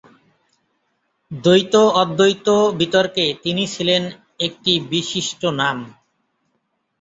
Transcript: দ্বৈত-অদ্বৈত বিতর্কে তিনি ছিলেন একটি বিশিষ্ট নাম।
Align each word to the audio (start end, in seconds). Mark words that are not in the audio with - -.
দ্বৈত-অদ্বৈত 1.31 2.47
বিতর্কে 2.79 3.25
তিনি 3.43 3.63
ছিলেন 3.67 4.03
একটি 4.39 4.73
বিশিষ্ট 4.91 5.41
নাম। 5.59 5.77